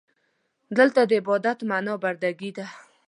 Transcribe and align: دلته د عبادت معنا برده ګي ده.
دلته 0.77 1.01
د 1.09 1.11
عبادت 1.21 1.57
معنا 1.69 1.93
برده 2.03 2.29
ګي 2.39 2.51
ده. 2.57 2.65